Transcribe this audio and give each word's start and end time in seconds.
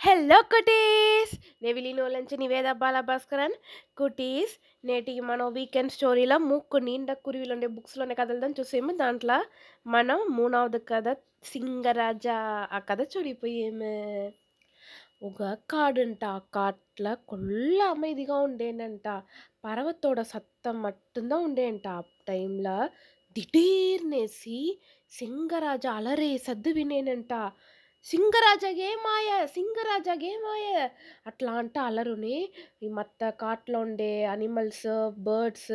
Hello 0.00 0.36
cuties 0.42 1.32
నెవిలీనోలంచి 1.62 2.36
Niveda 2.36 2.72
Bala 2.72 3.00
Bhaskaran 3.00 3.54
cuties 3.96 4.52
నేటికి 4.84 5.20
మనం 5.20 5.52
వీకెండ్ 5.52 5.92
స్టోరీలో 5.92 6.38
ముక్కు 6.38 6.78
నిండా 6.78 7.14
కురివిలు 7.14 7.52
ఉండే 7.52 7.66
బుక్స్లోనే 7.66 8.14
కథలదని 8.14 8.54
చూసేము. 8.60 8.92
దాంట్లో 8.92 9.38
మనం 9.86 10.20
మూడవది 10.30 10.78
కథ 10.78 11.08
సింగరాజా 11.44 12.36
ఆ 12.72 12.78
కథ 12.78 13.00
చూడిపోయేము. 13.02 13.94
ఒక 15.22 15.42
కాడంట 15.70 16.24
ఆ 16.24 16.38
కాట్ల 16.54 17.14
కొల్ల 17.14 17.82
అమైదిగా 17.94 18.36
ఉండేనంట. 18.38 19.06
పర్వతోడ 19.64 20.20
సత్తం 20.22 20.82
మట్టుందా 20.82 21.36
ఉండేంట 21.36 21.88
ఆ 21.88 22.00
టైంలో 22.28 22.76
దిటీర్నేసి 23.36 24.60
సింగరాజా 25.12 25.92
అలరే 25.92 26.36
సద్దు 26.38 26.70
వినేనంట. 26.70 27.32
సింగరాజాగే 28.10 28.88
మాయ 29.04 29.30
సింగరాజాగే 29.46 30.30
మాయ. 30.36 30.66
అట్లా 31.26 31.52
అంట 31.52 31.76
అలరుని 31.78 32.36
ఈ 32.82 32.88
మత్త 32.88 33.30
కాట్లో 33.42 33.78
ఉండే 33.80 34.24
అనిమల్స్ 34.24 34.86
బర్డ్స్ 35.26 35.74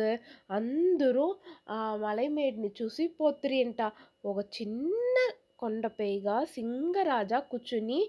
అందరూ 0.50 1.26
ఆ 1.68 1.78
మలైమేడ్ని 1.96 2.70
చూసి 2.82 3.06
పోతురి 3.20 3.58
అంట 3.64 3.82
ఒక 4.24 4.38
చిన్న 4.56 5.16
కొండపైగా 5.58 6.36
సింగరాజా 6.44 7.38
కూర్చుని 7.50 8.00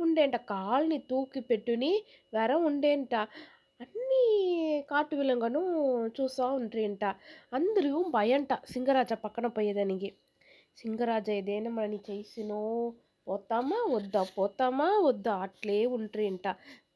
ఉండేంట. 0.00 0.36
కాల్ని 0.52 0.98
తూకి 1.10 1.40
పెట్టుని 1.40 1.92
వెర 2.34 2.52
ఉండేంట. 2.68 3.14
అన్నీ 3.80 4.24
కాటు 4.90 5.14
విలంగను 5.16 5.62
చూస్తూ 6.20 6.46
ఉంట్రింట 6.60 7.04
అందరూ 7.52 7.94
భయంట 8.16 8.52
సింగరాజా 8.72 9.16
పక్కన 9.24 9.46
పోయేదానికి. 9.46 10.10
సింగరాజా 10.78 11.32
ఏదైనా 11.32 11.70
మనని 11.70 12.00
చేసినో 12.10 12.60
పోతామా? 13.26 13.78
వద్దా? 13.94 14.22
పోతామా? 14.36 14.88
వద్దా? 15.06 15.34
అట్లే 15.46 15.78
ఉంట్రింట 15.96 16.46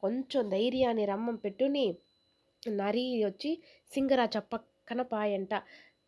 కొంచెం 0.00 0.42
ధైర్యాన్ని 0.50 1.04
రమ్మం 1.06 1.36
పెట్టుని 1.36 1.86
నరి 2.62 3.04
వచ్చి 3.24 3.50
సింగరాజ 3.90 4.36
పక్కన 4.52 5.00
పాయంట. 5.12 5.52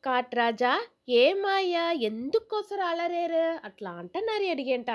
కాట్రాజా 0.04 0.72
ఏమాయ్యా? 1.20 1.84
ఎందుకోసం 2.08 2.80
అలరేరు 2.90 3.44
అట్లా 3.68 3.90
అంట 4.00 4.14
నరి 4.28 4.48
అడిగేంట. 4.50 4.90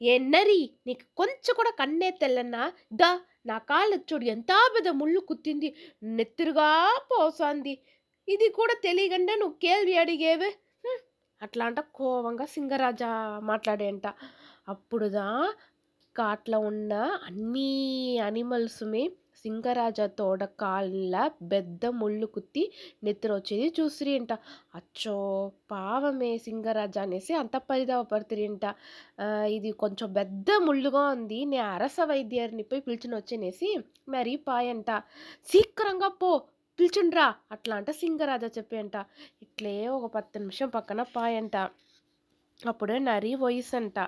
ఏ 0.00 0.14
నరి 0.32 0.60
నీకు 0.86 1.04
కొంచెం 1.16 1.54
కూడా 1.54 1.72
కన్నే 1.80 2.10
తెల్లన్నా 2.22 2.62
దా 2.92 3.10
నా 3.46 3.56
కాళ్ళు 3.70 3.96
చూడు 4.10 4.26
ఎంత 4.34 4.52
పెద్ద 4.74 4.88
ముళ్ళు 5.00 5.20
కుత్తింది. 5.30 5.68
నెత్తురుగా 6.18 6.68
పోసాంది. 7.10 7.74
ఇది 8.28 8.48
కూడా 8.58 8.74
తెలియకుండా 8.86 9.34
నువ్వు 9.34 9.56
కేల్వి 9.64 9.94
అడిగేవే. 9.96 10.50
అట్లా 11.40 11.64
అంట 11.64 11.80
కోవంగా 11.96 12.46
సింగరాజా 12.54 13.10
మాట్లాడేంట. 13.50 14.06
అప్పుడుదా 14.68 15.28
కాట్లో 16.16 16.58
ఉన్న 16.66 16.92
అన్నీ 17.26 17.70
అనిమల్స్మే 18.20 19.02
సింగరాజ 19.40 20.00
తోడ 20.18 20.42
కాళ్ళ 20.60 21.14
పెద్ద 21.50 21.86
ముళ్ళు 21.96 22.26
కుత్తి 22.34 22.62
నెత్తిరొచ్చేది 23.04 23.66
చూసిరి 23.78 24.12
అంట 24.18 24.32
అచ్చో! 24.74 25.16
పావమే 25.70 26.30
సింగరాజ 26.44 26.96
అనేసి 26.98 27.32
అంత 27.40 27.56
పరిదాపడుతురింట 27.70 28.64
ఇది 29.50 29.72
కొంచెం 29.82 30.08
పెద్ద 30.14 30.48
ముళ్ళుగా 30.66 31.02
ఉంది. 31.16 31.40
నే 31.44 31.60
అరస 31.70 31.98
వైద్యర్ని 32.10 32.64
పోయి 32.64 32.84
పిలిచిన 32.86 33.14
వచ్చేనేసి 33.20 33.70
మరి 34.08 34.34
పాయంట 34.46 34.90
శీఘ్రంగా 35.48 36.10
పో 36.20 36.30
పిలిచిండ్రా 36.78 37.26
అట్లా 37.54 37.74
అంట 37.76 37.90
సింగరాజా 37.98 38.48
చెప్పేంట 38.56 38.96
ఇట్లే 39.42 39.76
ఒక 39.96 40.06
పత్తు 40.14 40.38
నిమిషం 40.38 40.68
పక్కన 40.70 41.00
పాయంట. 41.14 41.56
అప్పుడే 42.60 42.96
నరి 43.00 43.32
వయసంట 43.40 43.98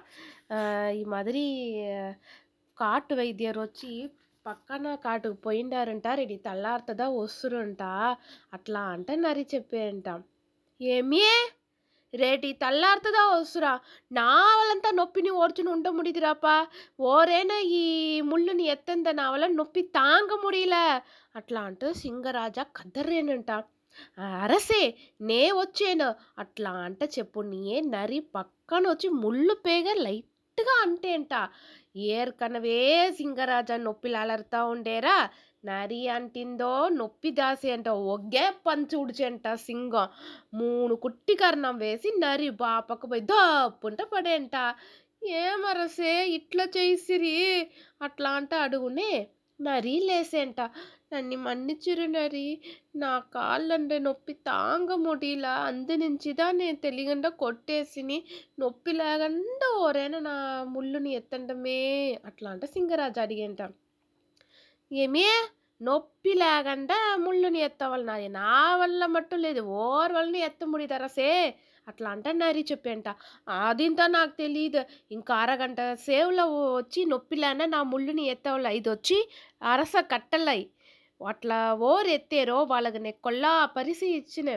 ఈ 0.94 1.02
మాదిరి 1.05 1.47
కాటు 2.78 3.14
వైద్యరు 3.14 3.61
వచ్చి 3.61 3.92
పక్కన 4.47 4.94
కాటుకు 5.05 5.39
పోయిండారంట 5.42 6.06
రెడీ 6.14 6.36
తల్లారుతుందా 6.44 7.06
వస్తురంట 7.14 7.83
అట్లా 8.52 8.83
అంటే 8.89 9.14
నరి 9.17 9.44
చెప్పేయంట 9.55 10.08
ఏమి 10.80 11.23
రేటి 12.14 12.51
తల్లారుతుందా 12.61 13.23
వస్తురా 13.30 13.73
నా 14.11 14.29
వాళ్ళంతా 14.51 14.90
నొప్పిని 14.90 15.30
ఓర్చుని 15.36 15.70
ఉండ 15.70 15.89
ముడిదిరాపా 15.89 16.55
ఓరేనా 17.07 17.57
ఈ 17.74 17.84
ముళ్ళుని 18.20 18.67
ఎత్తంద 18.67 19.08
నా 19.14 19.24
వల్ల 19.30 19.46
నొప్పి 19.55 19.83
తాంగ 19.95 20.33
ముడియల 20.45 20.77
అట్లా 21.36 21.63
అంటూ 21.63 21.89
సింగరాజా 21.95 22.64
కద్దరేనంట 22.77 23.51
అరసే 24.36 24.83
నే 25.20 25.42
వచ్చేను 25.52 26.08
అట్లా 26.39 26.73
అంట 26.86 27.02
చెప్పు. 27.17 27.40
నీయే 27.51 27.79
నరి 27.92 28.20
పక్కన 28.36 28.83
వచ్చి 28.89 29.08
ముళ్ళు 29.23 29.55
పేగ 29.67 29.86
లైట్గా 29.98 30.74
అంటేంట. 30.84 31.33
ఏర్కనవే 32.14 32.79
సింగరాజా 33.18 33.77
నొప్పిలు 33.79 34.18
అలరుతా 34.18 34.61
ఉండేరా. 34.73 35.17
నరి 35.64 36.01
అంటిందో 36.08 36.70
నొప్పి 36.98 37.30
దాసి 37.33 37.68
అంట. 37.70 37.86
ఒగ్గే 38.12 38.45
పంచు 38.67 38.96
ఉడిచేంట 38.98 39.46
సింగం. 39.67 40.08
మూడు 40.55 40.95
కుట్టి 40.96 41.34
కర్ణం 41.34 41.77
వేసి 41.78 42.11
నరి 42.18 42.51
బాపకు 42.63 43.07
పోయి 43.07 43.24
దప్పుంట 43.33 44.01
పడేంట. 44.13 44.55
ఏమరసే 45.36 46.14
ఇట్లా 46.39 46.64
చేసిరి 46.77 47.36
అట్లా 48.01 48.30
అంట 48.30 48.52
అడుగునే 48.64 49.13
నరి 49.61 50.00
లేసేంట. 50.05 50.61
నన్ను 51.12 51.36
మన్నిచ్చిరు 51.36 52.06
నరి. 52.06 52.48
నా 52.96 53.18
కాళ్ళంటే 53.34 53.98
నొప్పి 53.98 54.33
తాంగ 54.48 54.94
ముడిలా 54.96 55.55
అందునుంచిదా 55.68 56.50
నేను 56.50 56.77
తెలియకుండా 56.77 57.28
కొట్టేసిని. 57.42 58.18
నొప్పి 58.58 58.92
లేకుండా 58.92 59.68
ఓరేనా 59.78 60.18
నా 60.20 60.34
ముళ్ళుని 60.68 61.12
ఎత్తండమే 61.12 61.80
అట్లా 62.24 62.50
అంట 62.50 62.64
సింగరాజు 62.66 63.20
అడిగేంట. 63.20 63.62
ఏమే? 64.90 65.28
నొప్పి 65.80 66.34
లేకుండా 66.34 66.98
ముళ్ళుని 67.16 67.58
ఎత్తవాలి 67.61 68.05
నాది 68.05 68.28
నా 68.33 68.52
వల్ల 68.77 69.06
మట్టు 69.06 69.36
లేదు 69.36 69.61
ఓర్ 69.80 70.12
వల్ల 70.12 70.36
ఎత్త 70.48 70.64
ముడిదరసే 70.64 71.33
అట్లా 71.86 72.08
అంట 72.11 72.29
నరి 72.39 72.63
చెప్పేంట 72.70 73.08
అదింతా 73.69 74.05
నాకు 74.17 74.33
తెలియదు 74.42 74.80
ఇంకా 75.11 75.35
అరగంట 75.45 75.80
సేవలో 76.07 76.45
వచ్చి 76.79 77.01
నొప్పిలానే 77.13 77.67
నా 77.74 77.80
ముళ్ళుని 77.92 78.24
ఎత్తవల 78.35 78.70
ఇది 78.79 78.89
వచ్చి 78.95 79.19
అరస 79.73 79.96
కట్టలై. 80.13 80.61
అట్లా 81.20 81.58
ఓరు 81.91 82.08
ఎత్తేరో 82.17 82.57
వాళ్ళకి 82.73 83.01
నెక్కొల్లా 83.07 83.52
పరిసి 83.77 84.07
ఇచ్చిన. 84.19 84.48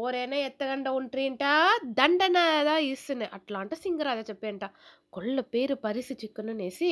ఓరైనా 0.00 0.36
ఎత్తగండ 0.48 0.88
ఉంట్రింట? 1.00 1.44
దండనదా 1.98 2.76
ఇస్తున్నా. 2.92 3.26
అట్లా 3.38 3.58
అంట 3.62 3.74
సింగరాజ 3.84 4.20
చెప్పేంట 4.30 4.64
కొల్ల 5.12 5.38
పేరు 5.54 5.74
పరిసి 5.86 6.14
చిక్కుననేసి 6.22 6.90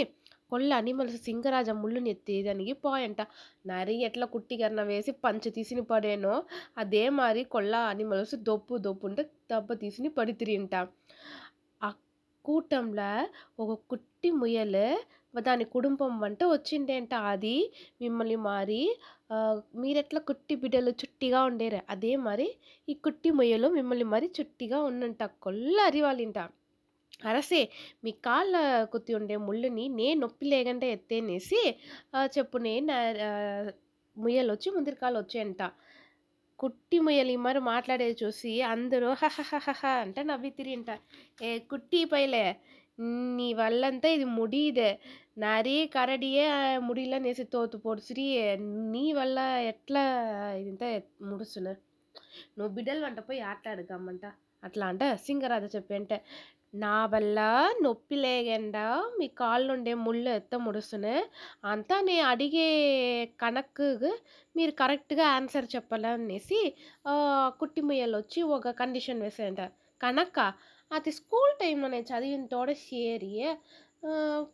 కొల్ల 0.53 0.71
అనిమల్స్ 0.81 1.19
సింగరాజ 1.27 1.71
ముళ్ళుని 1.81 2.11
ఎత్తేదానికి 2.15 2.75
పోయంట. 2.85 3.21
నరి 3.71 3.97
ఎట్లా 4.09 4.27
కుట్టిగన్న 4.35 4.81
వేసి 4.91 5.13
పంచ 5.25 5.45
తీసిని 5.59 5.85
పడేనో 5.93 6.35
అదే 6.83 7.05
మరి 7.21 7.45
కొల్ల 7.55 7.75
అనిమల్స్ 7.93 8.35
దొప్పు 8.51 8.75
దొప్పు 8.87 9.07
ఉంటే 9.11 9.23
దెబ్బ 9.53 9.73
తీసిని 9.83 10.11
పడితిరింట. 10.19 10.75
ఆ 11.81 11.89
కూటంలో 12.45 13.11
ఒక 13.63 13.73
కుట్టి 13.93 14.31
ముయలు 14.41 14.87
దాని 15.35 15.65
కుటుంబం 15.75 16.13
వంట 16.23 16.43
వచ్చిండేంట. 16.53 17.13
అది 17.33 17.57
మిమ్మల్ని 18.03 18.39
మారి 18.49 18.81
మీరెట్లా 19.83 20.21
కుట్టి 20.31 20.55
బిడ్డలు 20.63 20.93
చుట్టిగా 21.03 21.41
ఉండేరు 21.51 21.81
అదే 21.95 22.13
మరి 22.29 22.49
ఈ 22.89 22.95
కుట్టి 23.07 23.31
ముయ్యలు 23.39 23.69
మిమ్మల్ని 23.77 24.07
మరి 24.15 24.29
చుట్టిగా 24.39 24.81
ఉన్నంట. 24.91 25.23
కొల్ల 25.45 25.77
అరివాలింట. 25.91 26.39
అరసే 27.23 27.61
మీ 28.05 28.11
కాళ్ళ 28.21 28.55
కుత్తి 28.93 29.13
ఉండే 29.15 29.37
ముళ్ళుని 29.47 29.85
నే 29.91 30.09
నొప్పి 30.15 30.47
లేకుండా 30.47 30.87
ఎత్తేనేసి 30.87 31.61
చెప్పునే 32.37 32.75
నా 32.81 32.99
ముయ్యలు 34.17 34.51
వచ్చి 34.53 34.69
ముందరికాలు 34.71 35.19
వచ్చేంట 35.19 35.63
కుట్టి 36.59 36.97
ముయ్యలు 36.99 37.31
ఈ 37.31 37.39
మరి 37.39 37.61
మాట్లాడేది 37.69 38.17
చూసి 38.23 38.53
అందరూ 38.73 39.11
హ 39.15 39.25
అంటే 40.03 40.21
నవ్వి 40.23 40.51
తిరిగింట 40.59 40.91
ఏ 41.43 41.53
కుట్టి 41.71 42.01
పైలే 42.13 42.45
నీ 43.37 43.47
వల్లంతా 43.55 44.09
ఇది 44.09 44.27
ముడిదే. 44.37 44.91
నారీ 45.39 45.77
కరడియే 45.95 46.47
ముడిలా 46.87 47.19
నేసి 47.19 47.45
తోతు 47.55 47.77
పొడుచురి 47.85 48.27
నీ 48.93 49.05
వల్ల 49.13 49.39
ఎట్లా 49.71 50.03
ఇదంతా 50.61 50.89
ముడుస్తున్నారు? 51.31 51.81
నువ్వు 52.57 52.71
బిడ్డలు 52.77 53.03
వంట 53.05 53.21
పోయి 53.29 53.41
ఆటలాడుకమ్మంట 53.51 54.25
అట్లా 54.63 54.87
అంట 54.91 55.03
సింగరాజ 55.27 55.65
చెప్పి 55.77 55.95
అంటే 55.99 56.17
నా 56.75 56.97
వల్ల 57.05 57.39
నొప్పి 57.83 58.17
లేకుండా 58.17 58.85
మీ 59.19 59.27
కాళ్ళ 59.37 59.65
నుండే 59.71 59.93
ముళ్ళు 60.03 60.31
ఎత్త 60.31 60.55
ముడుసును 60.57 61.15
అంతా 61.65 61.97
నేను 62.01 62.27
అడిగే 62.27 62.69
కనక్కు 63.41 63.89
మీరు 64.55 64.73
కరెక్ట్గా 64.73 65.25
ఆన్సర్ 65.31 65.67
చెప్పాలనేసి 65.75 66.61
కుట్టి 67.61 67.83
ముయ్యలు 67.83 68.19
వచ్చి 68.19 68.43
ఒక 68.57 68.71
కండిషన్ 68.81 69.23
వేసేయంట 69.23 69.65
కనక్క 70.01 70.39
అది 70.91 71.11
స్కూల్ 71.13 71.53
టైంలో 71.61 71.89
నేను 71.89 72.09
చదివిన 72.13 72.47
తోడ 72.47 72.71
షేరి 72.85 73.33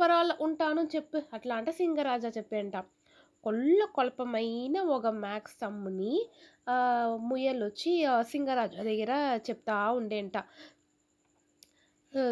పర్వాలే 0.00 0.34
ఉంటాను 0.46 0.82
చెప్పు 0.96 1.18
అట్లా 1.34 1.54
అంటే 1.56 1.72
సింగరాజా 1.72 2.30
చెప్పేంట 2.38 2.76
కొల్ల 3.44 3.80
కొల్పమైన 3.96 4.76
ఒక 4.94 5.06
మ్యాథ్స్ 5.22 5.56
సమ్ముని 5.60 6.14
ముయ్యలు 7.28 7.64
వచ్చి 7.66 7.92
సింగరాజు 8.30 8.76
దగ్గర 8.88 9.12
చెప్తా 9.48 9.76
ఉండేంట. 9.98 10.36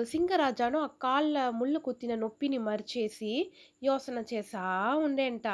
సింగరాజాను 0.04 0.78
ఆ 0.78 0.88
కాళ్ళ 1.00 1.36
ముళ్ళు 1.50 1.78
కుత్తిన 1.78 2.12
నొప్పిని 2.14 2.58
మరిచేసి 2.58 3.32
యోచన 3.82 4.18
చేసా 4.32 4.62
ఉండేంట. 5.04 5.46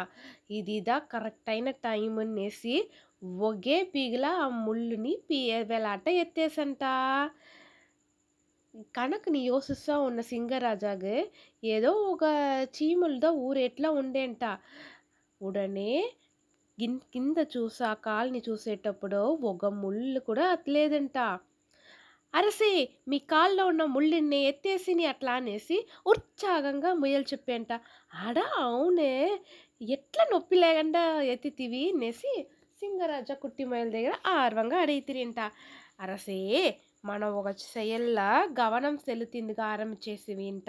ఇదిదా 0.50 0.96
కరెక్ట్ 1.12 1.50
అయిన 1.50 1.70
టైం 1.86 2.14
అనేసి 2.18 2.74
ఒకే 3.48 3.78
పీగల 3.94 4.26
ఆ 4.42 4.48
ముళ్ళుని 4.66 5.14
పీ 5.28 5.38
వేలాట 5.70 6.06
ఎత్తేసంట. 6.22 6.84
కనకుని 8.94 9.40
యోసిస్తూ 9.44 9.94
ఉన్న 10.02 10.20
సింగరాజాకి 10.30 11.16
ఏదో 11.62 11.90
ఒక 12.12 12.24
చీమలుదా 12.76 13.30
ఊరేట్లా 13.46 13.90
ఉండేంట. 14.00 14.44
ఉడనే 15.40 15.92
కింద 17.14 17.38
చూసా 17.54 17.88
కాల్ని 18.04 18.40
చూసేటప్పుడు 18.48 19.20
ఒక 19.50 19.66
ముళ్ళు 19.80 20.20
కూడా 20.28 20.44
అట్లేదంట 20.50 21.18
అరసే 22.34 22.70
మీ 23.06 23.18
కాల్లో 23.30 23.64
ఉన్న 23.66 23.82
ముళ్ళిని 23.94 24.40
ఎత్తేసిని 24.48 25.04
అట్లా 25.12 25.32
అనేసి 25.40 25.76
ఉత్సాహంగా 26.06 26.90
ముయ్యలు 27.00 27.26
చెప్పేంట 27.32 27.72
ఆడా 28.20 28.44
అవునే 28.62 29.12
ఎట్లా 29.90 30.24
నొప్పి 30.32 30.56
లేకుండా 30.62 31.02
ఎత్తితివి 31.34 31.82
అనేసి 31.92 32.32
సింగరాజ 32.82 33.30
కుట్టి 33.42 33.64
ముయ్యల 33.64 33.90
దగ్గర 33.96 34.14
ఆర్వంగా 34.36 34.78
అడిగితిరింట 34.82 35.40
అరసే 36.00 36.38
మనం 37.04 37.28
ఒక 37.40 37.50
செயல்ல 37.68 38.20
கவனம் 38.58 38.98
చేసి 40.04 40.32
వింట. 40.34 40.68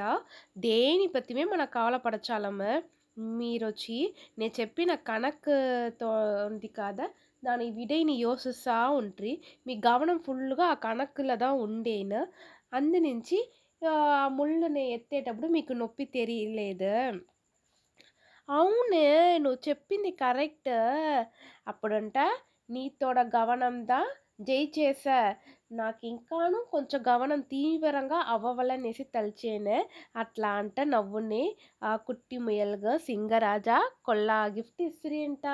దేని 0.65 1.05
పతిమే 1.15 1.43
మన 1.45 1.63
కావలపడచాలమ్మ 1.75 2.63
మీరు 3.37 3.65
వచ్చి 3.67 3.97
నేను 4.37 4.53
చెప్పిన 4.59 4.91
కనక్తో 5.09 6.09
ఉంది 6.47 6.69
కాదా? 6.77 7.05
దాని 7.43 7.67
విడైని 7.77 8.15
యోసిస్తా 8.19 8.77
ఉంట్రి. 8.97 9.31
మీ 9.65 9.73
గమనం 9.85 10.17
ఫుల్గా 10.25 10.65
ఆ 10.67 10.77
కనక్కుల 10.85 11.35
దా 11.37 11.49
ఉండేను. 11.65 12.21
అందు 12.73 12.99
నుంచి 13.07 13.39
ఆ 13.81 13.95
ముళ్ళుని 14.37 14.83
ఎత్తేటప్పుడు 14.93 15.49
మీకు 15.55 15.73
నొప్పి 15.75 16.05
తెలియలేదు. 16.15 16.93
అవును 18.49 19.01
నువ్వు 19.39 19.59
చెప్పింది 19.67 20.11
కరెక్ట్. 20.21 20.71
అప్పుడంట 21.67 22.17
నీతోడ 22.69 23.19
గమనందా 23.35 23.99
జై 24.41 24.61
చేసా 24.75 25.17
నాకు 25.71 26.01
ఇంకాను 26.07 26.59
కొంచెం 26.71 26.99
గవనం 27.07 27.41
తీవ్రంగా 27.51 28.19
అవ్వవలనేసి 28.33 29.03
తలిచేనే. 29.15 29.77
అట్లా 30.15 30.49
అంట 30.59 30.77
నవ్వుని 30.93 31.43
ఆ 31.83 31.91
కుట్టి 32.07 32.37
ముయలుగా 32.45 32.93
సింగరాజా 33.07 33.77
కొల్లా 34.03 34.39
గిఫ్ట్ 34.57 34.81
ఇసిరింట. 34.87 35.45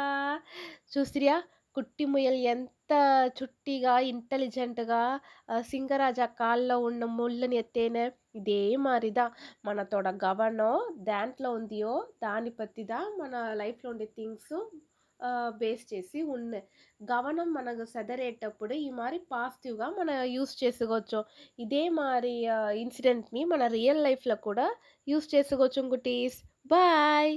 చూసిరియా 0.93 1.37
కుట్టి 1.77 2.05
ముయల్ 2.11 2.39
ఎంత 2.47 2.91
చుట్టిగా, 3.37 3.93
ఇంటెలిజెంట్‌గా 4.11 5.01
ఆహ్, 5.49 5.63
సింగరాజా 5.71 6.27
కాల్లో 6.39 6.77
ఉన్న 6.85 7.03
ముళ్ళని 7.17 7.57
ఎత్తేనే. 7.57 8.05
ఇదే 8.35 8.57
మారిదా 8.85 9.25
మనతోడ 9.65 10.07
గవనం 10.23 10.77
దాంట్లో 11.07 11.51
ఉందియో 11.53 11.93
దాని 12.23 12.51
పత్తిదా 12.59 12.99
మన 13.19 13.33
లైఫ్‌లో 13.61 13.89
ఉండే 13.89 14.07
థింగ్సు 14.15 14.59
ఆహ్, 15.19 15.51
బేస్ 15.59 15.83
చేసి 15.91 16.19
ఉన్నాయి. 16.29 16.63
గవనం 17.01 17.49
మనకు 17.53 17.85
సెదరేటప్పుడు 17.93 18.73
ఈ 18.81 18.89
మారి 18.95 19.19
పాజిటివ్‌గా 19.31 19.87
మన 19.97 20.09
యూజ్ 20.33 20.53
చేసుకోవచ్చు. 20.61 21.21
ఇదే 21.59 21.83
మారి 21.99 22.35
ఆహ్, 22.55 22.73
ఇన్సిడెంట్‌ని 22.83 23.43
మన 23.45 23.65
రియల్ 23.73 24.03
లైఫ్‌లో 24.03 24.37
కూడా 24.45 24.67
యూజ్ 25.07 25.27
చేసుకోవచ్చు 25.35 25.83
కుటీస్. 25.91 26.39
బాయ్. 26.69 27.33